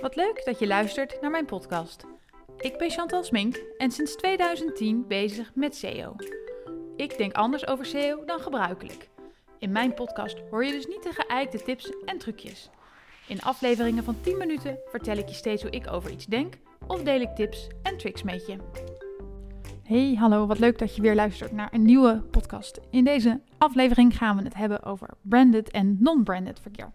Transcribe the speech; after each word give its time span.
Wat 0.00 0.16
leuk 0.16 0.44
dat 0.44 0.58
je 0.58 0.66
luistert 0.66 1.20
naar 1.20 1.30
mijn 1.30 1.44
podcast. 1.44 2.04
Ik 2.56 2.78
ben 2.78 2.90
Chantal 2.90 3.24
Smink 3.24 3.62
en 3.76 3.90
sinds 3.90 4.16
2010 4.16 5.06
bezig 5.06 5.54
met 5.54 5.76
SEO. 5.76 6.16
Ik 6.96 7.18
denk 7.18 7.32
anders 7.32 7.66
over 7.66 7.86
SEO 7.86 8.24
dan 8.24 8.40
gebruikelijk. 8.40 9.08
In 9.58 9.72
mijn 9.72 9.94
podcast 9.94 10.38
hoor 10.50 10.64
je 10.64 10.72
dus 10.72 10.86
niet 10.86 11.02
de 11.02 11.12
geëikte 11.12 11.62
tips 11.62 11.92
en 12.04 12.18
trucjes. 12.18 12.70
In 13.28 13.40
afleveringen 13.40 14.04
van 14.04 14.20
10 14.20 14.36
minuten 14.36 14.78
vertel 14.90 15.16
ik 15.16 15.28
je 15.28 15.34
steeds 15.34 15.62
hoe 15.62 15.70
ik 15.70 15.92
over 15.92 16.10
iets 16.10 16.26
denk 16.26 16.54
of 16.86 17.02
deel 17.02 17.20
ik 17.20 17.34
tips 17.34 17.68
en 17.82 17.96
tricks 17.96 18.22
met 18.22 18.46
je. 18.46 18.56
Hey, 19.82 20.14
hallo, 20.14 20.46
wat 20.46 20.58
leuk 20.58 20.78
dat 20.78 20.96
je 20.96 21.02
weer 21.02 21.14
luistert 21.14 21.52
naar 21.52 21.72
een 21.72 21.84
nieuwe 21.84 22.22
podcast. 22.30 22.80
In 22.90 23.04
deze 23.04 23.40
aflevering 23.58 24.16
gaan 24.16 24.36
we 24.36 24.42
het 24.42 24.54
hebben 24.54 24.82
over 24.82 25.08
branded 25.22 25.70
en 25.70 25.96
non-branded 26.00 26.60
verkeer. 26.60 26.92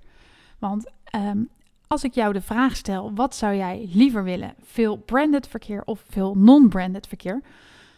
Want 0.60 0.92
um, 1.16 1.50
als 1.88 2.04
ik 2.04 2.14
jou 2.14 2.34
de 2.34 2.42
vraag 2.42 2.76
stel, 2.76 3.14
wat 3.14 3.36
zou 3.36 3.56
jij 3.56 3.90
liever 3.94 4.24
willen? 4.24 4.54
Veel 4.62 4.98
branded 4.98 5.48
verkeer 5.48 5.82
of 5.86 6.04
veel 6.10 6.36
non-branded 6.36 7.08
verkeer? 7.08 7.42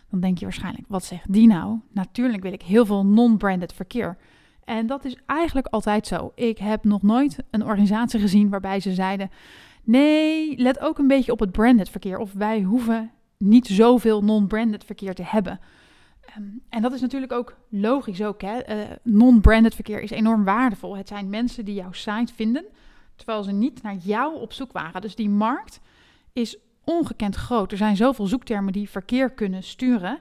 Dan 0.10 0.20
denk 0.20 0.38
je 0.38 0.46
waarschijnlijk, 0.46 0.86
wat 0.88 1.04
zegt 1.04 1.34
die 1.34 1.48
nou? 1.48 1.80
Natuurlijk 1.92 2.44
wil 2.44 2.54
ik 2.54 2.62
heel 2.62 2.86
veel 2.86 3.06
non-branded 3.06 3.74
verkeer. 3.74 4.18
En 4.64 4.88
dat 4.88 5.06
is 5.06 5.18
eigenlijk 5.26 5.68
altijd 5.68 6.08
zo. 6.08 6.32
Ik 6.36 6.58
heb 6.58 6.84
nog 6.84 7.02
nooit 7.02 7.38
een 7.52 7.64
organisatie 7.64 8.20
gezien 8.20 8.50
waarbij 8.50 8.80
ze 8.80 8.94
zeiden: 8.94 9.30
nee, 9.84 10.58
let 10.58 10.80
ook 10.80 10.98
een 10.98 11.08
beetje 11.08 11.32
op 11.32 11.40
het 11.40 11.52
branded 11.52 11.90
verkeer. 11.90 12.18
Of 12.18 12.34
wij 12.34 12.62
hoeven 12.62 13.12
niet 13.38 13.68
zoveel 13.68 14.24
non-branded 14.24 14.84
verkeer 14.84 15.14
te 15.14 15.24
hebben. 15.26 15.60
Ehm, 16.26 16.44
en 16.70 16.82
dat 16.82 16.94
is 16.94 17.02
natuurlijk 17.02 17.32
ook 17.32 17.58
logisch 17.70 18.24
ook. 18.24 18.44
Uh, 18.44 18.52
non-branded 19.04 19.76
verkeer 19.76 20.02
is 20.02 20.12
enorm 20.12 20.44
waardevol. 20.44 20.98
Het 20.98 21.08
zijn 21.08 21.30
mensen 21.30 21.66
die 21.66 21.76
jouw 21.76 21.92
site 21.92 22.34
vinden 22.34 22.66
terwijl 23.16 23.44
ze 23.44 23.52
niet 23.52 23.82
naar 23.82 23.96
jou 23.96 24.40
op 24.40 24.54
zoek 24.54 24.72
waren. 24.72 25.02
Dus 25.02 25.16
die 25.16 25.30
markt 25.30 25.80
is 26.34 26.58
ongekend 26.84 27.36
groot. 27.36 27.72
Er 27.72 27.78
zijn 27.78 27.96
zoveel 27.96 28.28
zoektermen 28.28 28.74
die 28.74 28.90
verkeer 28.90 29.30
kunnen 29.30 29.64
sturen. 29.64 30.20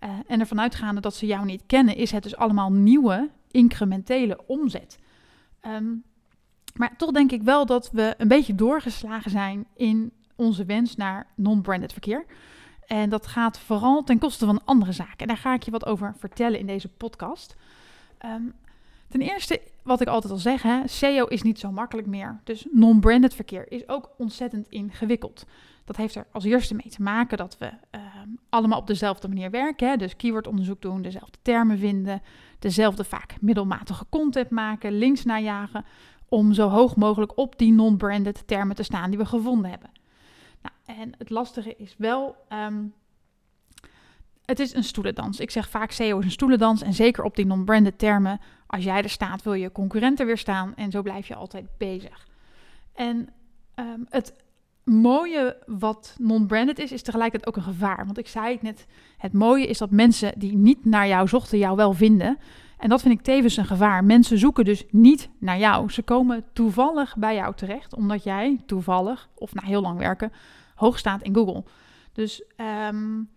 Uh, 0.00 0.10
en 0.26 0.40
ervan 0.40 0.60
uitgaande 0.60 1.00
dat 1.00 1.14
ze 1.14 1.26
jou 1.26 1.44
niet 1.44 1.62
kennen, 1.66 1.96
is 1.96 2.10
het 2.10 2.22
dus 2.22 2.36
allemaal 2.36 2.72
nieuwe 2.72 3.30
incrementele 3.50 4.38
omzet. 4.46 4.98
Um, 5.66 6.02
maar 6.74 6.96
toch 6.96 7.10
denk 7.10 7.32
ik 7.32 7.42
wel 7.42 7.66
dat 7.66 7.90
we 7.92 8.14
een 8.18 8.28
beetje 8.28 8.54
doorgeslagen 8.54 9.30
zijn 9.30 9.66
in 9.76 10.12
onze 10.36 10.64
wens 10.64 10.96
naar 10.96 11.26
non-branded 11.36 11.92
verkeer. 11.92 12.24
En 12.86 13.08
dat 13.10 13.26
gaat 13.26 13.58
vooral 13.58 14.02
ten 14.02 14.18
koste 14.18 14.46
van 14.46 14.64
andere 14.64 14.92
zaken. 14.92 15.18
En 15.18 15.26
daar 15.26 15.36
ga 15.36 15.54
ik 15.54 15.62
je 15.62 15.70
wat 15.70 15.86
over 15.86 16.14
vertellen 16.18 16.58
in 16.58 16.66
deze 16.66 16.88
podcast. 16.88 17.56
Um, 18.24 18.54
Ten 19.10 19.20
eerste, 19.20 19.60
wat 19.82 20.00
ik 20.00 20.08
altijd 20.08 20.32
al 20.32 20.38
zeg, 20.38 20.62
hè, 20.62 20.88
SEO 20.88 21.24
is 21.24 21.42
niet 21.42 21.58
zo 21.58 21.70
makkelijk 21.70 22.06
meer. 22.06 22.40
Dus 22.44 22.66
non-branded 22.70 23.34
verkeer 23.34 23.72
is 23.72 23.88
ook 23.88 24.10
ontzettend 24.18 24.68
ingewikkeld. 24.68 25.46
Dat 25.84 25.96
heeft 25.96 26.14
er 26.14 26.26
als 26.32 26.44
eerste 26.44 26.74
mee 26.74 26.88
te 26.88 27.02
maken 27.02 27.38
dat 27.38 27.58
we 27.58 27.66
uh, 27.66 28.00
allemaal 28.48 28.78
op 28.78 28.86
dezelfde 28.86 29.28
manier 29.28 29.50
werken. 29.50 29.88
Hè? 29.88 29.96
Dus 29.96 30.16
keywordonderzoek 30.16 30.82
doen, 30.82 31.02
dezelfde 31.02 31.38
termen 31.42 31.78
vinden, 31.78 32.22
dezelfde 32.58 33.04
vaak 33.04 33.34
middelmatige 33.40 34.04
content 34.08 34.50
maken, 34.50 34.92
links 34.92 35.24
najagen, 35.24 35.84
om 36.28 36.52
zo 36.52 36.68
hoog 36.68 36.96
mogelijk 36.96 37.38
op 37.38 37.58
die 37.58 37.72
non-branded 37.72 38.46
termen 38.46 38.76
te 38.76 38.82
staan 38.82 39.10
die 39.10 39.18
we 39.18 39.26
gevonden 39.26 39.70
hebben. 39.70 39.90
Nou, 40.62 41.00
en 41.00 41.12
het 41.18 41.30
lastige 41.30 41.76
is 41.76 41.94
wel 41.98 42.36
um, 42.52 42.94
het 44.50 44.58
is 44.58 44.74
een 44.74 44.84
stoelendans. 44.84 45.40
Ik 45.40 45.50
zeg 45.50 45.68
vaak 45.68 45.90
SEO 45.90 46.18
is 46.18 46.24
een 46.24 46.30
stoelendans. 46.30 46.82
En 46.82 46.94
zeker 46.94 47.24
op 47.24 47.36
die 47.36 47.46
non-branded 47.46 47.98
termen. 47.98 48.40
Als 48.66 48.84
jij 48.84 49.02
er 49.02 49.10
staat, 49.10 49.42
wil 49.42 49.52
je 49.52 49.72
concurrenten 49.72 50.26
weer 50.26 50.38
staan. 50.38 50.74
En 50.76 50.90
zo 50.90 51.02
blijf 51.02 51.28
je 51.28 51.34
altijd 51.34 51.66
bezig. 51.78 52.28
En 52.94 53.28
um, 53.76 54.06
het 54.08 54.34
mooie 54.84 55.56
wat 55.66 56.16
non-branded 56.18 56.78
is, 56.78 56.92
is 56.92 57.02
tegelijkertijd 57.02 57.48
ook 57.48 57.56
een 57.56 57.72
gevaar. 57.72 58.04
Want 58.06 58.18
ik 58.18 58.28
zei 58.28 58.52
het 58.52 58.62
net, 58.62 58.86
het 59.18 59.32
mooie 59.32 59.66
is 59.66 59.78
dat 59.78 59.90
mensen 59.90 60.32
die 60.38 60.56
niet 60.56 60.84
naar 60.84 61.08
jou 61.08 61.28
zochten, 61.28 61.58
jou 61.58 61.76
wel 61.76 61.92
vinden. 61.92 62.38
En 62.78 62.88
dat 62.88 63.02
vind 63.02 63.14
ik 63.14 63.24
tevens 63.24 63.56
een 63.56 63.66
gevaar. 63.66 64.04
Mensen 64.04 64.38
zoeken 64.38 64.64
dus 64.64 64.84
niet 64.90 65.28
naar 65.38 65.58
jou. 65.58 65.90
Ze 65.90 66.02
komen 66.02 66.44
toevallig 66.52 67.16
bij 67.16 67.34
jou 67.34 67.54
terecht, 67.54 67.94
omdat 67.94 68.22
jij 68.22 68.60
toevallig, 68.66 69.28
of 69.34 69.54
na 69.54 69.62
heel 69.62 69.80
lang 69.80 69.98
werken, 69.98 70.32
hoog 70.74 70.98
staat 70.98 71.22
in 71.22 71.34
Google. 71.34 71.64
Dus 72.12 72.44
um, 72.88 73.28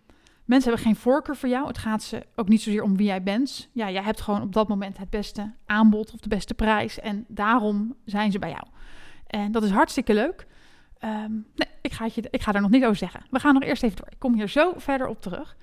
Mensen 0.44 0.70
hebben 0.70 0.86
geen 0.86 0.96
voorkeur 0.96 1.36
voor 1.36 1.48
jou. 1.48 1.66
Het 1.66 1.78
gaat 1.78 2.02
ze 2.02 2.26
ook 2.34 2.48
niet 2.48 2.62
zozeer 2.62 2.82
om 2.82 2.96
wie 2.96 3.06
jij 3.06 3.22
bent. 3.22 3.68
Ja, 3.72 3.90
jij 3.90 4.02
hebt 4.02 4.20
gewoon 4.20 4.42
op 4.42 4.52
dat 4.52 4.68
moment 4.68 4.98
het 4.98 5.10
beste 5.10 5.52
aanbod 5.66 6.12
of 6.12 6.20
de 6.20 6.28
beste 6.28 6.54
prijs. 6.54 7.00
En 7.00 7.24
daarom 7.28 7.94
zijn 8.04 8.32
ze 8.32 8.38
bij 8.38 8.50
jou. 8.50 8.64
En 9.26 9.52
dat 9.52 9.62
is 9.62 9.70
hartstikke 9.70 10.14
leuk. 10.14 10.46
Um, 11.04 11.46
nee, 11.54 11.68
ik 11.80 11.92
ga, 11.92 12.08
je, 12.14 12.24
ik 12.30 12.42
ga 12.42 12.52
daar 12.52 12.62
nog 12.62 12.70
niet 12.70 12.84
over 12.84 12.96
zeggen. 12.96 13.20
We 13.30 13.38
gaan 13.38 13.54
nog 13.54 13.62
eerst 13.62 13.82
even 13.82 13.96
door. 13.96 14.10
Ik 14.10 14.18
kom 14.18 14.34
hier 14.34 14.48
zo 14.48 14.72
verder 14.76 15.06
op 15.06 15.20
terug. 15.20 15.56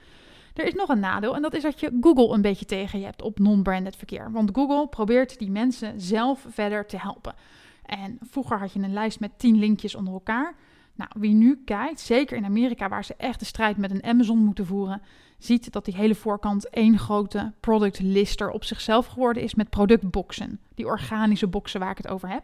Er 0.53 0.65
is 0.65 0.73
nog 0.73 0.89
een 0.89 0.99
nadeel 0.99 1.35
en 1.35 1.41
dat 1.41 1.53
is 1.53 1.63
dat 1.63 1.79
je 1.79 1.97
Google 2.01 2.33
een 2.33 2.41
beetje 2.41 2.65
tegen 2.65 2.99
je 2.99 3.05
hebt 3.05 3.21
op 3.21 3.39
non-branded 3.39 3.95
verkeer. 3.95 4.31
Want 4.31 4.49
Google 4.53 4.87
probeert 4.87 5.39
die 5.39 5.51
mensen 5.51 6.01
zelf 6.01 6.45
verder 6.49 6.85
te 6.85 6.97
helpen. 6.97 7.33
En 7.85 8.17
vroeger 8.21 8.59
had 8.59 8.73
je 8.73 8.79
een 8.79 8.93
lijst 8.93 9.19
met 9.19 9.39
10 9.39 9.59
linkjes 9.59 9.95
onder 9.95 10.13
elkaar. 10.13 10.55
Nou, 10.95 11.09
wie 11.13 11.33
nu 11.33 11.61
kijkt, 11.65 11.99
zeker 11.99 12.37
in 12.37 12.45
Amerika, 12.45 12.89
waar 12.89 13.05
ze 13.05 13.15
echt 13.17 13.39
de 13.39 13.45
strijd 13.45 13.77
met 13.77 13.91
een 13.91 14.03
Amazon 14.03 14.37
moeten 14.37 14.65
voeren, 14.65 15.01
ziet 15.37 15.71
dat 15.71 15.85
die 15.85 15.95
hele 15.95 16.15
voorkant 16.15 16.69
één 16.69 16.99
grote 16.99 17.51
product 17.59 17.99
lister 17.99 18.49
op 18.49 18.63
zichzelf 18.63 19.05
geworden 19.05 19.43
is 19.43 19.55
met 19.55 19.69
productboxen. 19.69 20.59
Die 20.75 20.85
organische 20.85 21.47
boxen 21.47 21.79
waar 21.79 21.91
ik 21.91 21.97
het 21.97 22.07
over 22.07 22.29
heb. 22.29 22.43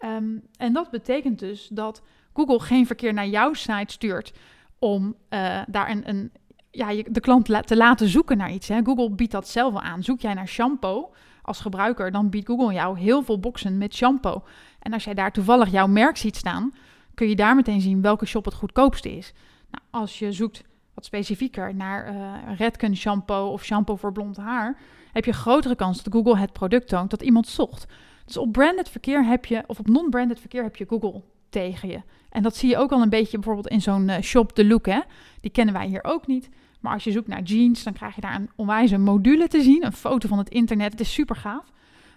Um, 0.00 0.42
en 0.56 0.72
dat 0.72 0.90
betekent 0.90 1.38
dus 1.38 1.68
dat 1.72 2.02
Google 2.32 2.60
geen 2.60 2.86
verkeer 2.86 3.12
naar 3.12 3.26
jouw 3.26 3.52
site 3.52 3.92
stuurt 3.92 4.32
om 4.78 5.14
uh, 5.30 5.60
daar 5.68 5.90
een, 5.90 6.08
een, 6.08 6.32
ja, 6.70 7.02
de 7.08 7.20
klant 7.20 7.48
la 7.48 7.60
te 7.60 7.76
laten 7.76 8.08
zoeken 8.08 8.36
naar 8.36 8.52
iets. 8.52 8.68
Hè. 8.68 8.80
Google 8.84 9.10
biedt 9.10 9.32
dat 9.32 9.48
zelf 9.48 9.74
al 9.74 9.80
aan. 9.80 10.02
Zoek 10.02 10.20
jij 10.20 10.34
naar 10.34 10.48
shampoo 10.48 11.10
als 11.42 11.60
gebruiker, 11.60 12.10
dan 12.10 12.30
biedt 12.30 12.46
Google 12.46 12.72
jou 12.72 12.98
heel 12.98 13.22
veel 13.22 13.38
boxen 13.38 13.78
met 13.78 13.94
shampoo. 13.94 14.42
En 14.78 14.92
als 14.92 15.04
jij 15.04 15.14
daar 15.14 15.32
toevallig 15.32 15.70
jouw 15.70 15.86
merk 15.86 16.16
ziet 16.16 16.36
staan, 16.36 16.74
kun 17.18 17.28
je 17.28 17.36
daar 17.36 17.54
meteen 17.54 17.80
zien 17.80 18.02
welke 18.02 18.26
shop 18.26 18.44
het 18.44 18.54
goedkoopste 18.54 19.16
is. 19.16 19.32
Nou, 19.70 19.84
als 19.90 20.18
je 20.18 20.32
zoekt 20.32 20.62
wat 20.94 21.04
specifieker 21.04 21.74
naar 21.74 22.14
uh, 22.14 22.56
Redken 22.56 22.96
shampoo 22.96 23.46
of 23.46 23.64
shampoo 23.64 23.96
voor 23.96 24.12
blond 24.12 24.36
haar, 24.36 24.78
heb 25.12 25.24
je 25.24 25.32
grotere 25.32 25.74
kans 25.74 26.02
dat 26.02 26.12
Google 26.12 26.38
het 26.38 26.52
product 26.52 26.88
toont 26.88 27.10
dat 27.10 27.22
iemand 27.22 27.46
zocht. 27.46 27.86
Dus 28.24 28.36
op 28.36 28.52
branded 28.52 28.88
verkeer 28.88 29.24
heb 29.24 29.44
je, 29.44 29.64
of 29.66 29.78
op 29.78 29.88
non-branded 29.88 30.40
verkeer 30.40 30.62
heb 30.62 30.76
je 30.76 30.86
Google 30.88 31.22
tegen 31.48 31.88
je. 31.88 32.02
En 32.30 32.42
dat 32.42 32.56
zie 32.56 32.68
je 32.68 32.76
ook 32.76 32.92
al 32.92 33.02
een 33.02 33.08
beetje 33.08 33.36
bijvoorbeeld 33.36 33.68
in 33.68 33.80
zo'n 33.80 34.08
uh, 34.08 34.20
shop 34.20 34.56
de 34.56 34.66
look, 34.66 34.86
hè. 34.86 35.00
Die 35.40 35.50
kennen 35.50 35.74
wij 35.74 35.86
hier 35.86 36.04
ook 36.04 36.26
niet. 36.26 36.48
Maar 36.80 36.92
als 36.92 37.04
je 37.04 37.12
zoekt 37.12 37.28
naar 37.28 37.42
jeans, 37.42 37.82
dan 37.82 37.92
krijg 37.92 38.14
je 38.14 38.20
daar 38.20 38.34
een 38.34 38.50
onwijze 38.56 38.98
module 38.98 39.48
te 39.48 39.62
zien, 39.62 39.84
een 39.84 39.92
foto 39.92 40.28
van 40.28 40.38
het 40.38 40.48
internet. 40.50 40.92
Het 40.92 41.00
is 41.00 41.12
super 41.12 41.36
gaaf, 41.36 41.72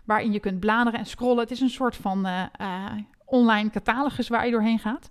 waarin 0.05 0.31
je 0.31 0.39
kunt 0.39 0.59
bladeren 0.59 0.99
en 0.99 1.05
scrollen. 1.05 1.39
Het 1.39 1.51
is 1.51 1.59
een 1.59 1.69
soort 1.69 1.95
van 1.95 2.27
uh, 2.27 2.43
online 3.31 3.69
catalogus 3.69 4.27
waar 4.27 4.45
je 4.45 4.51
doorheen 4.51 4.79
gaat. 4.79 5.09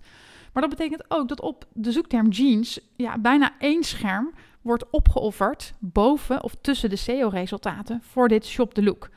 Maar 0.53 0.61
dat 0.61 0.77
betekent 0.77 1.03
ook 1.07 1.27
dat 1.27 1.41
op 1.41 1.65
de 1.73 1.91
zoekterm 1.91 2.27
jeans 2.29 2.79
ja, 2.95 3.17
bijna 3.17 3.51
één 3.59 3.83
scherm 3.83 4.31
wordt 4.61 4.89
opgeofferd 4.89 5.73
boven 5.79 6.43
of 6.43 6.55
tussen 6.61 6.89
de 6.89 6.95
SEO-resultaten 6.95 8.01
voor 8.01 8.27
dit 8.27 8.45
shop 8.45 8.73
the 8.73 8.83
look. 8.83 9.09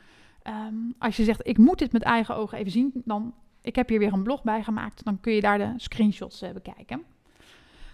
Um, 0.47 0.93
als 0.97 1.17
je 1.17 1.23
zegt, 1.23 1.47
ik 1.47 1.57
moet 1.57 1.79
dit 1.79 1.91
met 1.91 2.01
eigen 2.01 2.35
ogen 2.35 2.57
even 2.57 2.71
zien, 2.71 2.91
dan, 3.05 3.33
ik 3.61 3.75
heb 3.75 3.89
hier 3.89 3.99
weer 3.99 4.13
een 4.13 4.23
blog 4.23 4.43
bij 4.43 4.63
gemaakt, 4.63 5.03
dan 5.03 5.19
kun 5.19 5.33
je 5.33 5.41
daar 5.41 5.57
de 5.57 5.73
screenshots 5.75 6.43
uh, 6.43 6.49
bekijken. 6.51 7.03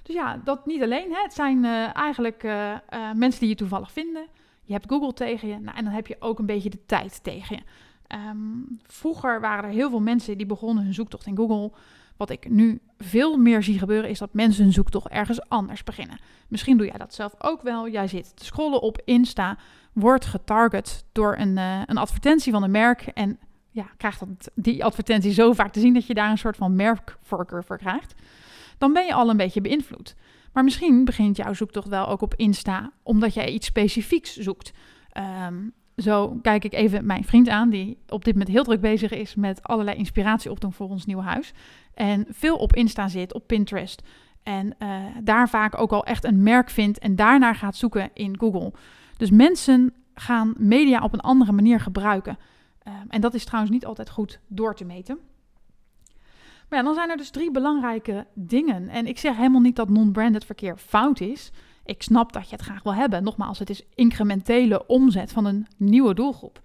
Dus 0.04 0.16
ja, 0.16 0.42
dat 0.44 0.66
niet 0.66 0.82
alleen. 0.82 1.12
Hè. 1.12 1.22
Het 1.22 1.34
zijn 1.34 1.64
uh, 1.64 1.96
eigenlijk 1.96 2.44
uh, 2.44 2.78
mensen 3.14 3.40
die 3.40 3.50
je 3.50 3.56
toevallig 3.56 3.92
vinden. 3.92 4.26
Je 4.64 4.74
hebt 4.74 4.90
Google 4.90 5.14
tegen 5.14 5.48
je. 5.48 5.60
Nou, 5.60 5.78
en 5.78 5.84
dan 5.84 5.94
heb 5.94 6.08
je 6.08 6.16
ook 6.20 6.40
een 6.40 6.46
beetje 6.46 6.70
de 6.70 6.86
tijd 6.86 7.24
tegen 7.24 7.56
je. 7.56 7.62
Um, 8.14 8.80
vroeger 8.84 9.42
waren 9.42 9.64
er 9.64 9.76
heel 9.76 9.90
veel 9.90 10.02
mensen 10.02 10.38
die 10.38 10.46
begonnen 10.46 10.84
hun 10.84 10.94
zoektocht 10.94 11.26
in 11.26 11.38
Google. 11.38 11.72
Wat 12.18 12.30
ik 12.30 12.50
nu 12.50 12.82
veel 12.98 13.38
meer 13.38 13.64
zie 13.64 13.80
gebeuren, 13.80 14.09
is 14.09 14.20
dat 14.20 14.34
mensen 14.34 14.64
hun 14.64 14.74
zoektocht 14.74 15.08
ergens 15.08 15.50
anders 15.50 15.84
beginnen. 15.84 16.20
Misschien 16.47 16.78
doe 16.78 16.85
jij 16.85 16.97
dat 16.97 17.14
zelf 17.14 17.34
ook 17.38 17.62
wel. 17.62 17.90
Jij 17.90 18.08
zit 18.08 18.35
te 18.35 18.46
scrollen 18.46 18.82
op 18.82 19.02
Insta, 19.06 19.58
wordt 19.94 20.26
getarget 20.26 21.06
door 21.12 21.38
een, 21.38 21.58
uh, 21.58 21.82
een 21.85 21.97
advertentie 21.97 22.52
van 22.52 22.64
een 22.64 22.72
merk. 22.72 23.02
En 23.02 23.40
ja, 23.70 23.85
krijgt 23.97 24.24
die 24.56 24.85
advertentie 24.85 25.34
zo 25.34 25.53
vaak 25.53 25.72
te 25.72 25.80
zien 25.80 25.94
dat 25.94 26.06
je 26.06 26.14
daar 26.14 26.30
een 26.30 26.38
soort 26.38 26.58
van 26.58 26.76
merkvoorkeur 26.76 27.64
voor 27.64 27.78
krijgt. 27.78 28.14
Dan 28.78 28.94
ben 28.94 29.06
je 29.06 29.14
al 29.14 29.30
een 29.30 29.38
beetje 29.38 29.62
beïnvloed. 29.62 30.16
Maar 30.53 30.64
misschien 30.64 31.06
begint 31.06 31.38
jouw 31.38 31.53
zoektocht 31.53 31.88
wel 31.88 32.08
ook 32.08 32.22
op 32.22 32.35
Insta 32.35 32.91
omdat 33.03 33.34
jij 33.34 33.50
iets 33.50 33.68
specifieks 33.68 34.38
zoekt. 34.38 34.74
Um, 35.47 35.74
zo 36.02 36.40
kijk 36.42 36.64
ik 36.64 36.74
even 36.74 37.06
mijn 37.06 37.24
vriend 37.24 37.50
aan, 37.50 37.70
die 37.70 37.98
op 38.08 38.26
dit 38.26 38.34
moment 38.34 38.52
heel 38.52 38.64
druk 38.64 38.82
bezig 38.82 39.12
is 39.12 39.36
met 39.36 39.64
allerlei 39.64 39.98
inspiratie 39.98 40.52
opdoen 40.52 40.74
voor 40.74 40.90
ons 40.90 41.06
nieuwe 41.06 41.24
huis. 41.24 41.53
En 41.94 42.26
veel 42.30 42.56
op 42.56 42.76
Insta 42.76 43.08
zit, 43.08 43.34
op 43.34 43.48
Pinterest. 43.48 44.02
En 44.44 44.76
uh, 44.80 44.96
daar 45.24 45.50
vaak 45.50 45.82
ook 45.82 45.92
al 45.92 46.06
echt 46.06 46.24
een 46.24 46.44
merk 46.44 46.70
vindt 46.70 47.00
en 47.00 47.16
daarnaar 47.16 47.56
gaat 47.56 47.76
zoeken 47.76 48.09
in 48.14 48.40
Google. 48.40 48.74
Dus 49.18 49.32
mensen 49.32 49.94
gaan 50.14 50.53
media 50.58 51.03
op 51.03 51.14
een 51.14 51.20
andere 51.20 51.52
manier 51.52 51.80
gebruiken. 51.80 52.38
Uh, 52.88 52.94
en 53.08 53.22
dat 53.22 53.34
is 53.34 53.46
trouwens 53.46 53.74
niet 53.74 53.86
altijd 53.86 54.09
goed 54.09 54.40
door 54.47 54.76
te 54.76 54.86
meten. 54.86 55.20
Maar 56.70 56.84
dan 56.84 56.94
zijn 56.94 57.09
er 57.09 57.18
dus 57.18 57.30
drie 57.30 57.52
belangrijke 57.52 58.26
dingen. 58.34 58.90
En 58.90 59.08
ik 59.08 59.18
zeg 59.18 59.36
helemaal 59.36 59.62
niet 59.62 59.76
dat 59.76 59.90
non-branded 59.90 60.46
verkeer 60.46 60.78
fout 60.78 61.20
is. 61.20 61.52
Ik 61.86 62.04
snap 62.04 62.34
dat 62.34 62.50
je 62.50 62.56
het 62.56 62.66
graag 62.66 62.84
wil 62.84 62.94
hebben. 62.94 63.24
Nogmaals, 63.24 63.60
het 63.60 63.70
is 63.70 63.84
incrementele 63.96 64.88
omzet 64.88 65.32
van 65.32 65.46
een 65.46 65.68
nieuwe 65.78 66.14
doelgroep. 66.14 66.62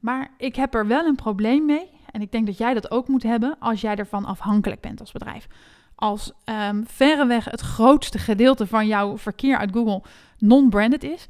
Maar 0.00 0.30
ik 0.36 0.56
heb 0.56 0.74
er 0.74 0.86
wel 0.86 1.06
een 1.06 1.14
probleem 1.14 1.64
mee. 1.64 1.90
En 2.10 2.20
ik 2.20 2.32
denk 2.32 2.46
dat 2.46 2.58
jij 2.58 2.74
dat 2.74 2.90
ook 2.90 3.08
moet 3.08 3.22
hebben 3.22 3.56
als 3.58 3.80
jij 3.80 3.96
ervan 3.96 4.24
afhankelijk 4.24 4.80
bent 4.80 5.00
als 5.00 5.12
bedrijf. 5.12 5.46
Als 5.94 6.32
um, 6.44 6.86
verreweg 6.86 7.44
het 7.44 7.60
grootste 7.60 8.18
gedeelte 8.18 8.66
van 8.66 8.86
jouw 8.86 9.18
verkeer 9.18 9.56
uit 9.58 9.72
Google 9.72 10.02
non-branded 10.38 11.04
is, 11.04 11.28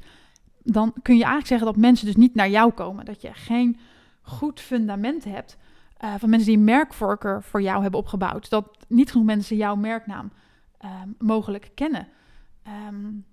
dan 0.63 0.93
kun 1.01 1.13
je 1.15 1.23
eigenlijk 1.23 1.47
zeggen 1.47 1.67
dat 1.67 1.77
mensen 1.77 2.05
dus 2.05 2.15
niet 2.15 2.35
naar 2.35 2.49
jou 2.49 2.71
komen. 2.71 3.05
Dat 3.05 3.21
je 3.21 3.33
geen 3.33 3.79
goed 4.21 4.59
fundament 4.59 5.23
hebt 5.23 5.57
uh, 6.03 6.13
van 6.17 6.29
mensen 6.29 6.65
die 6.65 6.75
een 6.77 7.43
voor 7.43 7.61
jou 7.61 7.81
hebben 7.81 7.99
opgebouwd. 7.99 8.49
Dat 8.49 8.77
niet 8.87 9.11
genoeg 9.11 9.25
mensen 9.25 9.55
jouw 9.55 9.75
merknaam 9.75 10.31
um, 10.85 11.15
mogelijk 11.17 11.71
kennen. 11.75 12.07
Um, 12.87 13.25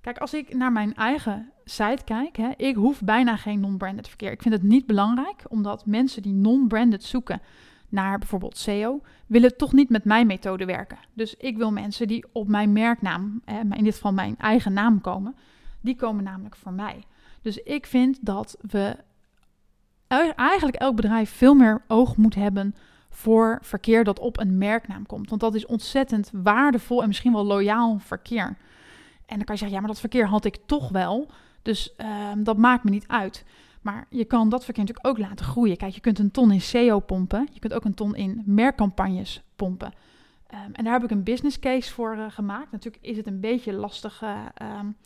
kijk, 0.00 0.18
als 0.18 0.34
ik 0.34 0.54
naar 0.54 0.72
mijn 0.72 0.94
eigen 0.94 1.52
site 1.64 2.04
kijk, 2.04 2.36
hè, 2.36 2.50
ik 2.56 2.74
hoef 2.74 3.00
bijna 3.02 3.36
geen 3.36 3.60
non-branded 3.60 4.08
verkeer. 4.08 4.32
Ik 4.32 4.42
vind 4.42 4.54
het 4.54 4.62
niet 4.62 4.86
belangrijk, 4.86 5.44
omdat 5.48 5.86
mensen 5.86 6.22
die 6.22 6.32
non-branded 6.32 7.04
zoeken 7.04 7.40
naar 7.88 8.18
bijvoorbeeld 8.18 8.56
SEO, 8.56 9.00
willen 9.26 9.56
toch 9.56 9.72
niet 9.72 9.88
met 9.88 10.04
mijn 10.04 10.26
methode 10.26 10.64
werken. 10.64 10.98
Dus 11.12 11.36
ik 11.36 11.56
wil 11.56 11.72
mensen 11.72 12.08
die 12.08 12.24
op 12.32 12.48
mijn 12.48 12.72
merknaam, 12.72 13.42
hè, 13.44 13.60
in 13.60 13.84
dit 13.84 13.94
geval 13.94 14.12
mijn 14.12 14.36
eigen 14.38 14.72
naam 14.72 15.00
komen, 15.00 15.36
die 15.80 15.96
komen 15.96 16.24
namelijk 16.24 16.56
voor 16.56 16.72
mij. 16.72 17.04
Dus 17.42 17.62
ik 17.62 17.86
vind 17.86 18.18
dat 18.20 18.56
we 18.60 18.96
eigenlijk 20.36 20.76
elk 20.76 20.96
bedrijf 20.96 21.30
veel 21.30 21.54
meer 21.54 21.82
oog 21.88 22.16
moet 22.16 22.34
hebben 22.34 22.74
voor 23.14 23.58
verkeer 23.62 24.04
dat 24.04 24.18
op 24.18 24.38
een 24.38 24.58
merknaam 24.58 25.06
komt. 25.06 25.28
Want 25.28 25.40
dat 25.40 25.54
is 25.54 25.66
ontzettend 25.66 26.30
waardevol 26.32 27.02
en 27.02 27.08
misschien 27.08 27.32
wel 27.32 27.44
loyaal 27.44 27.98
verkeer. 27.98 28.56
En 29.26 29.36
dan 29.36 29.44
kan 29.44 29.54
je 29.54 29.60
zeggen, 29.60 29.70
ja, 29.70 29.78
maar 29.78 29.88
dat 29.88 30.00
verkeer 30.00 30.26
had 30.26 30.44
ik 30.44 30.56
toch 30.66 30.88
wel. 30.88 31.30
Dus 31.62 31.94
ehm, 31.96 32.42
dat 32.42 32.56
maakt 32.56 32.84
me 32.84 32.90
niet 32.90 33.08
uit. 33.08 33.44
Maar 33.82 34.06
je 34.10 34.24
kan 34.24 34.48
dat 34.48 34.64
verkeer 34.64 34.84
natuurlijk 34.84 35.08
ook 35.08 35.28
laten 35.28 35.44
groeien. 35.44 35.76
Kijk, 35.76 35.94
je 35.94 36.00
kunt 36.00 36.18
een 36.18 36.30
ton 36.30 36.52
in 36.52 36.60
SEO 36.60 37.00
pompen. 37.00 37.48
Je 37.52 37.60
kunt 37.60 37.72
ook 37.72 37.84
een 37.84 37.94
ton 37.94 38.14
in 38.14 38.42
merkcampagnes 38.46 39.42
pompen. 39.56 39.92
Ehm, 40.46 40.72
en 40.72 40.84
daar 40.84 40.92
heb 40.92 41.04
ik 41.04 41.10
een 41.10 41.22
business 41.22 41.58
case 41.58 41.92
voor 41.92 42.16
uh, 42.16 42.24
gemaakt. 42.28 42.72
Natuurlijk 42.72 43.04
is 43.04 43.16
het 43.16 43.26
een 43.26 43.40
beetje 43.40 43.72
lastig 43.72 44.22
uh, 44.22 44.38
um, 44.78 44.96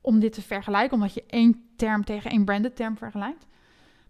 om 0.00 0.18
dit 0.18 0.32
te 0.32 0.42
vergelijken, 0.42 0.94
omdat 0.94 1.14
je 1.14 1.24
één 1.26 1.62
term 1.76 2.04
tegen 2.04 2.30
één 2.30 2.44
branded 2.44 2.76
term 2.76 2.96
vergelijkt. 2.96 3.46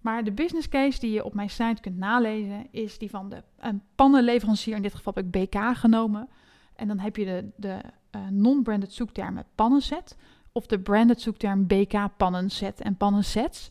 Maar 0.00 0.24
de 0.24 0.32
business 0.32 0.68
case 0.68 1.00
die 1.00 1.10
je 1.10 1.24
op 1.24 1.34
mijn 1.34 1.50
site 1.50 1.80
kunt 1.80 1.96
nalezen, 1.96 2.66
is 2.70 2.98
die 2.98 3.10
van 3.10 3.28
de 3.28 3.42
een 3.58 3.82
pannenleverancier. 3.94 4.76
In 4.76 4.82
dit 4.82 4.94
geval 4.94 5.12
heb 5.14 5.24
ik 5.24 5.30
BK 5.30 5.76
genomen. 5.76 6.28
En 6.74 6.88
dan 6.88 6.98
heb 6.98 7.16
je 7.16 7.24
de, 7.24 7.50
de 7.56 7.80
uh, 8.16 8.28
non-branded 8.30 8.92
zoektermen 8.92 9.44
pannenset. 9.54 10.16
Of 10.52 10.66
de 10.66 10.80
branded 10.80 11.20
zoekterm 11.20 11.66
BK 11.66 12.16
pannenset 12.16 12.80
en 12.80 12.96
pannensets. 12.96 13.70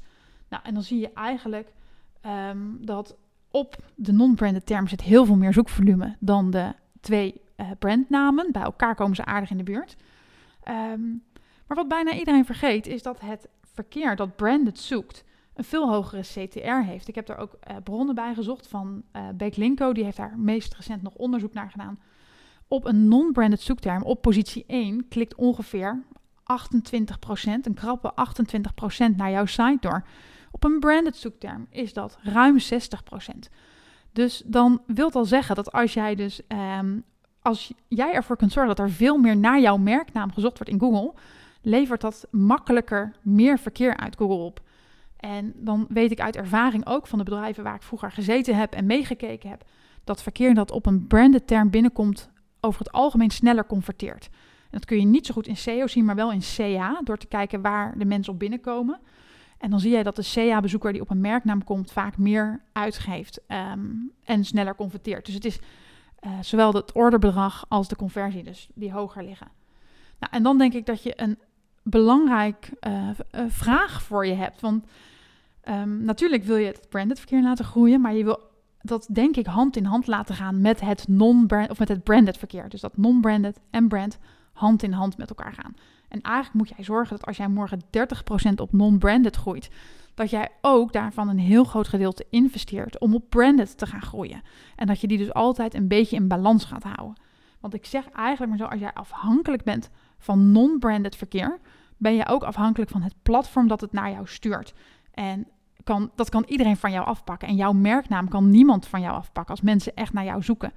Nou, 0.49 0.63
en 0.65 0.73
dan 0.73 0.83
zie 0.83 0.99
je 0.99 1.13
eigenlijk 1.13 1.73
um, 2.25 2.77
dat 2.85 3.17
op 3.51 3.75
de 3.95 4.11
non-branded 4.11 4.65
term 4.65 4.87
zit 4.87 5.01
heel 5.01 5.25
veel 5.25 5.35
meer 5.35 5.53
zoekvolume 5.53 6.15
dan 6.19 6.51
de 6.51 6.73
twee 7.01 7.41
uh, 7.57 7.71
brandnamen. 7.79 8.51
Bij 8.51 8.61
elkaar 8.61 8.95
komen 8.95 9.15
ze 9.15 9.25
aardig 9.25 9.49
in 9.49 9.57
de 9.57 9.63
buurt. 9.63 9.95
Um, 10.67 11.23
maar 11.67 11.77
wat 11.77 11.87
bijna 11.87 12.13
iedereen 12.13 12.45
vergeet, 12.45 12.87
is 12.87 13.03
dat 13.03 13.19
het 13.19 13.47
verkeer 13.73 14.15
dat 14.15 14.35
branded 14.35 14.79
zoekt 14.79 15.23
een 15.57 15.63
veel 15.63 15.89
hogere 15.89 16.21
CTR 16.21 16.85
heeft. 16.85 17.07
Ik 17.07 17.15
heb 17.15 17.25
daar 17.25 17.37
ook 17.37 17.53
uh, 17.69 17.75
bronnen 17.83 18.15
bij 18.15 18.33
gezocht 18.33 18.67
van 18.67 19.03
uh, 19.15 19.21
Beek 19.35 19.55
Linko, 19.55 19.93
die 19.93 20.03
heeft 20.03 20.17
daar 20.17 20.37
meest 20.37 20.75
recent 20.75 21.01
nog 21.01 21.13
onderzoek 21.13 21.53
naar 21.53 21.71
gedaan. 21.71 21.99
Op 22.67 22.85
een 22.85 23.07
non-branded 23.07 23.61
zoekterm, 23.61 24.03
op 24.03 24.21
positie 24.21 24.63
1, 24.67 25.07
klikt 25.07 25.35
ongeveer 25.35 26.03
28%, 26.39 26.43
een 27.61 27.73
krappe 27.73 28.13
28% 29.11 29.15
naar 29.15 29.31
jouw 29.31 29.45
site 29.45 29.77
door. 29.79 30.07
Op 30.51 30.63
een 30.63 30.79
branded 30.79 31.15
zoekterm 31.15 31.67
is 31.69 31.93
dat 31.93 32.17
ruim 32.21 32.57
60%. 32.59 32.65
Dus 34.11 34.43
dan 34.45 34.81
wil 34.85 35.11
al 35.11 35.25
zeggen 35.25 35.55
dat 35.55 35.71
als 35.71 35.93
jij 35.93 36.15
dus 36.15 36.41
um, 36.79 37.03
als 37.41 37.73
jij 37.87 38.13
ervoor 38.13 38.37
kunt 38.37 38.51
zorgen 38.51 38.75
dat 38.75 38.85
er 38.85 38.91
veel 38.91 39.17
meer 39.17 39.37
naar 39.37 39.59
jouw 39.59 39.77
merknaam 39.77 40.31
gezocht 40.33 40.57
wordt 40.57 40.73
in 40.73 40.79
Google, 40.79 41.13
levert 41.61 42.01
dat 42.01 42.27
makkelijker 42.31 43.15
meer 43.21 43.59
verkeer 43.59 43.97
uit 43.97 44.17
Google 44.17 44.35
op. 44.35 44.61
En 45.17 45.53
dan 45.55 45.85
weet 45.89 46.11
ik 46.11 46.19
uit 46.19 46.35
ervaring 46.35 46.85
ook 46.87 47.07
van 47.07 47.17
de 47.17 47.23
bedrijven 47.23 47.63
waar 47.63 47.75
ik 47.75 47.81
vroeger 47.81 48.11
gezeten 48.11 48.55
heb 48.55 48.73
en 48.73 48.85
meegekeken 48.85 49.49
heb, 49.49 49.63
dat 50.03 50.23
verkeer 50.23 50.53
dat 50.53 50.71
op 50.71 50.85
een 50.85 51.07
branded 51.07 51.47
term 51.47 51.69
binnenkomt 51.69 52.29
over 52.59 52.79
het 52.79 52.91
algemeen 52.91 53.29
sneller 53.29 53.65
converteert. 53.65 54.29
En 54.63 54.77
dat 54.77 54.85
kun 54.85 54.99
je 54.99 55.05
niet 55.05 55.25
zo 55.25 55.33
goed 55.33 55.47
in 55.47 55.57
SEO 55.57 55.87
zien, 55.87 56.05
maar 56.05 56.15
wel 56.15 56.31
in 56.31 56.41
CA, 56.55 57.01
door 57.03 57.17
te 57.17 57.27
kijken 57.27 57.61
waar 57.61 57.97
de 57.97 58.05
mensen 58.05 58.33
op 58.33 58.39
binnenkomen. 58.39 58.99
En 59.57 59.69
dan 59.69 59.79
zie 59.79 59.97
je 59.97 60.03
dat 60.03 60.15
de 60.15 60.31
CA-bezoeker 60.33 60.91
die 60.91 61.01
op 61.01 61.09
een 61.09 61.21
merknaam 61.21 61.63
komt 61.63 61.91
vaak 61.91 62.17
meer 62.17 62.61
uitgeeft 62.71 63.41
um, 63.47 64.11
en 64.23 64.45
sneller 64.45 64.75
converteert. 64.75 65.25
Dus 65.25 65.35
het 65.35 65.45
is 65.45 65.59
uh, 66.25 66.31
zowel 66.41 66.73
het 66.73 66.91
orderbedrag 66.91 67.65
als 67.67 67.87
de 67.87 67.95
conversie 67.95 68.43
dus 68.43 68.69
die 68.73 68.91
hoger 68.91 69.23
liggen. 69.23 69.47
Nou, 70.19 70.33
en 70.33 70.43
dan 70.43 70.57
denk 70.57 70.73
ik 70.73 70.85
dat 70.85 71.03
je 71.03 71.21
een 71.21 71.37
belangrijk 71.89 72.71
uh, 72.87 73.09
vraag 73.47 74.01
voor 74.01 74.25
je 74.25 74.33
hebt. 74.33 74.61
Want 74.61 74.85
um, 75.69 76.03
natuurlijk 76.03 76.43
wil 76.43 76.55
je 76.55 76.65
het 76.65 76.89
branded 76.89 77.19
verkeer 77.19 77.41
laten 77.41 77.65
groeien, 77.65 78.01
maar 78.01 78.13
je 78.13 78.23
wil 78.23 78.39
dat 78.81 79.07
denk 79.11 79.35
ik 79.35 79.45
hand 79.45 79.75
in 79.77 79.85
hand 79.85 80.07
laten 80.07 80.35
gaan 80.35 80.61
met 80.61 80.79
het 80.79 81.07
non-brand 81.07 81.69
of 81.69 81.79
met 81.79 81.87
het 81.87 82.03
branded 82.03 82.37
verkeer. 82.37 82.69
Dus 82.69 82.81
dat 82.81 82.97
non-branded 82.97 83.59
en 83.69 83.87
brand 83.87 84.17
hand 84.53 84.83
in 84.83 84.91
hand 84.91 85.17
met 85.17 85.29
elkaar 85.29 85.53
gaan. 85.53 85.73
En 86.07 86.21
eigenlijk 86.21 86.55
moet 86.55 86.75
jij 86.75 86.85
zorgen 86.85 87.17
dat 87.17 87.25
als 87.25 87.37
jij 87.37 87.47
morgen 87.47 87.81
30% 87.81 88.53
op 88.55 88.73
non-branded 88.73 89.35
groeit, 89.35 89.69
dat 90.13 90.29
jij 90.29 90.49
ook 90.61 90.93
daarvan 90.93 91.29
een 91.29 91.39
heel 91.39 91.63
groot 91.63 91.87
gedeelte 91.87 92.25
investeert 92.29 92.99
om 92.99 93.13
op 93.13 93.29
branded 93.29 93.77
te 93.77 93.85
gaan 93.85 94.01
groeien. 94.01 94.41
En 94.75 94.87
dat 94.87 95.01
je 95.01 95.07
die 95.07 95.17
dus 95.17 95.33
altijd 95.33 95.73
een 95.73 95.87
beetje 95.87 96.15
in 96.15 96.27
balans 96.27 96.65
gaat 96.65 96.83
houden. 96.83 97.21
Want 97.59 97.73
ik 97.73 97.85
zeg 97.85 98.09
eigenlijk 98.09 98.49
maar 98.49 98.67
zo, 98.67 98.73
als 98.73 98.81
jij 98.81 98.93
afhankelijk 98.93 99.63
bent 99.63 99.89
van 100.17 100.51
non-branded 100.51 101.15
verkeer, 101.15 101.59
ben 101.97 102.15
je 102.15 102.27
ook 102.27 102.43
afhankelijk 102.43 102.91
van 102.91 103.01
het 103.01 103.15
platform 103.23 103.67
dat 103.67 103.81
het 103.81 103.91
naar 103.91 104.11
jou 104.11 104.27
stuurt. 104.27 104.73
En 105.13 105.47
kan, 105.83 106.11
dat 106.15 106.29
kan 106.29 106.43
iedereen 106.47 106.77
van 106.77 106.91
jou 106.91 107.05
afpakken. 107.05 107.47
En 107.47 107.55
jouw 107.55 107.73
merknaam 107.73 108.27
kan 108.27 108.49
niemand 108.49 108.87
van 108.87 109.01
jou 109.01 109.15
afpakken 109.15 109.55
als 109.55 109.63
mensen 109.63 109.95
echt 109.95 110.13
naar 110.13 110.25
jou 110.25 110.43
zoeken. 110.43 110.73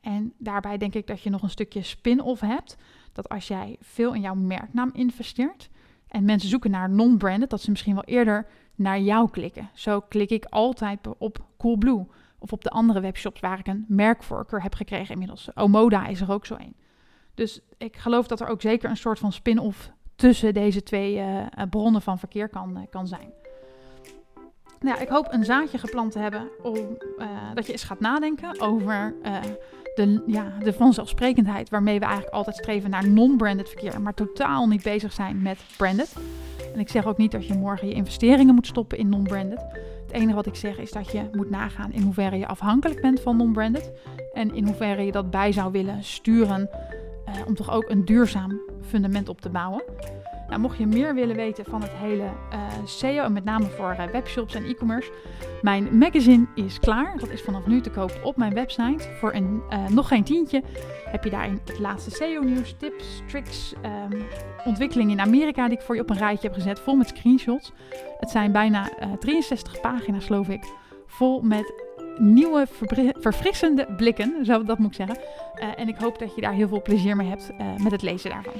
En 0.00 0.32
daarbij 0.38 0.78
denk 0.78 0.94
ik 0.94 1.06
dat 1.06 1.22
je 1.22 1.30
nog 1.30 1.42
een 1.42 1.50
stukje 1.50 1.82
spin-off 1.82 2.40
hebt. 2.40 2.76
Dat 3.12 3.28
als 3.28 3.48
jij 3.48 3.76
veel 3.80 4.14
in 4.14 4.20
jouw 4.20 4.34
merknaam 4.34 4.90
investeert 4.92 5.70
en 6.08 6.24
mensen 6.24 6.48
zoeken 6.48 6.70
naar 6.70 6.90
non-branded, 6.90 7.50
dat 7.50 7.60
ze 7.60 7.70
misschien 7.70 7.94
wel 7.94 8.04
eerder 8.04 8.46
naar 8.74 9.00
jou 9.00 9.30
klikken. 9.30 9.70
Zo 9.74 10.00
klik 10.00 10.30
ik 10.30 10.44
altijd 10.44 10.98
op 11.18 11.46
Coolblue 11.58 12.06
of 12.38 12.52
op 12.52 12.62
de 12.62 12.70
andere 12.70 13.00
webshops 13.00 13.40
waar 13.40 13.58
ik 13.58 13.66
een 13.66 13.84
merkvoorkeur 13.88 14.62
heb 14.62 14.74
gekregen 14.74 15.12
inmiddels. 15.12 15.56
Omoda 15.56 16.06
is 16.06 16.20
er 16.20 16.30
ook 16.30 16.46
zo 16.46 16.54
een. 16.54 16.76
Dus 17.34 17.60
ik 17.78 17.96
geloof 17.96 18.26
dat 18.26 18.40
er 18.40 18.48
ook 18.48 18.60
zeker 18.60 18.90
een 18.90 18.96
soort 18.96 19.18
van 19.18 19.32
spin-off 19.32 19.90
tussen 20.16 20.54
deze 20.54 20.82
twee 20.82 21.16
uh, 21.16 21.46
bronnen 21.70 22.02
van 22.02 22.18
verkeer 22.18 22.48
kan, 22.48 22.70
uh, 22.76 22.82
kan 22.90 23.06
zijn. 23.06 23.32
Nou 24.80 25.00
ik 25.00 25.08
hoop 25.08 25.26
een 25.30 25.44
zaadje 25.44 25.78
geplant 25.78 26.12
te 26.12 26.18
hebben 26.18 26.48
om 26.62 26.76
dat 27.54 27.66
je 27.66 27.72
eens 27.72 27.84
gaat 27.84 28.00
nadenken 28.00 28.60
over 28.60 29.14
de, 29.94 30.22
ja, 30.26 30.52
de 30.62 30.72
vanzelfsprekendheid 30.72 31.68
waarmee 31.68 31.98
we 31.98 32.04
eigenlijk 32.04 32.34
altijd 32.34 32.56
streven 32.56 32.90
naar 32.90 33.08
non-branded 33.08 33.68
verkeer, 33.68 34.00
maar 34.00 34.14
totaal 34.14 34.66
niet 34.66 34.82
bezig 34.82 35.12
zijn 35.12 35.42
met 35.42 35.58
branded. 35.76 36.16
En 36.74 36.80
ik 36.80 36.88
zeg 36.88 37.06
ook 37.06 37.16
niet 37.16 37.32
dat 37.32 37.46
je 37.46 37.54
morgen 37.54 37.88
je 37.88 37.94
investeringen 37.94 38.54
moet 38.54 38.66
stoppen 38.66 38.98
in 38.98 39.08
non-branded. 39.08 39.64
Het 40.06 40.14
enige 40.14 40.34
wat 40.34 40.46
ik 40.46 40.54
zeg 40.54 40.78
is 40.78 40.92
dat 40.92 41.12
je 41.12 41.28
moet 41.32 41.50
nagaan 41.50 41.92
in 41.92 42.02
hoeverre 42.02 42.38
je 42.38 42.46
afhankelijk 42.46 43.00
bent 43.00 43.20
van 43.20 43.36
non-branded 43.36 43.92
en 44.32 44.54
in 44.54 44.66
hoeverre 44.66 45.02
je 45.02 45.12
dat 45.12 45.30
bij 45.30 45.52
zou 45.52 45.72
willen 45.72 46.04
sturen 46.04 46.70
om 47.46 47.54
toch 47.54 47.70
ook 47.70 47.90
een 47.90 48.04
duurzaam 48.04 48.60
fundament 48.86 49.28
op 49.28 49.40
te 49.40 49.48
bouwen. 49.48 49.82
Nou, 50.48 50.60
mocht 50.60 50.78
je 50.78 50.86
meer 50.86 51.14
willen 51.14 51.36
weten 51.36 51.64
van 51.64 51.82
het 51.82 51.90
hele 51.90 52.22
uh, 52.22 52.58
SEO, 52.84 53.24
en 53.24 53.32
met 53.32 53.44
name 53.44 53.66
voor 53.66 53.96
uh, 53.98 54.04
webshops 54.04 54.54
en 54.54 54.64
e-commerce, 54.64 55.12
mijn 55.62 55.98
magazine 55.98 56.46
is 56.54 56.78
klaar. 56.78 57.18
Dat 57.18 57.28
is 57.28 57.42
vanaf 57.42 57.66
nu 57.66 57.80
te 57.80 57.90
koop 57.90 58.20
op 58.22 58.36
mijn 58.36 58.54
website. 58.54 59.08
Voor 59.18 59.34
een, 59.34 59.62
uh, 59.70 59.88
nog 59.88 60.08
geen 60.08 60.24
tientje 60.24 60.62
heb 61.04 61.24
je 61.24 61.30
daarin 61.30 61.60
het 61.64 61.78
laatste 61.78 62.10
SEO-nieuws, 62.10 62.74
tips, 62.78 63.22
tricks, 63.26 63.74
um, 64.12 64.22
ontwikkelingen 64.64 65.12
in 65.12 65.20
Amerika 65.20 65.68
die 65.68 65.78
ik 65.78 65.84
voor 65.84 65.94
je 65.94 66.00
op 66.00 66.10
een 66.10 66.18
rijtje 66.18 66.46
heb 66.48 66.56
gezet, 66.56 66.80
vol 66.80 66.94
met 66.94 67.08
screenshots. 67.08 67.72
Het 68.18 68.30
zijn 68.30 68.52
bijna 68.52 68.88
63 69.18 69.80
pagina's, 69.80 70.24
geloof 70.24 70.48
ik, 70.48 70.64
vol 71.06 71.40
met 71.40 71.85
nieuwe, 72.18 72.66
verfrissende 73.18 73.86
blikken, 73.96 74.44
zo 74.44 74.64
dat 74.64 74.78
moet 74.78 74.90
ik 74.90 74.94
zeggen. 74.94 75.16
Uh, 75.16 75.80
en 75.80 75.88
ik 75.88 75.96
hoop 75.96 76.18
dat 76.18 76.34
je 76.34 76.40
daar 76.40 76.52
heel 76.52 76.68
veel 76.68 76.82
plezier 76.82 77.16
mee 77.16 77.28
hebt 77.28 77.50
uh, 77.60 77.76
met 77.76 77.92
het 77.92 78.02
lezen 78.02 78.30
daarvan. 78.30 78.52